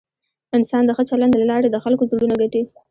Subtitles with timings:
[0.57, 2.61] انسان د ښه چلند له لارې د خلکو زړونه ګټي.